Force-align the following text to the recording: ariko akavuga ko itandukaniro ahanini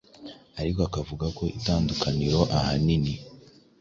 ariko 0.59 0.79
akavuga 0.87 1.25
ko 1.37 1.43
itandukaniro 1.57 2.39
ahanini 2.57 3.13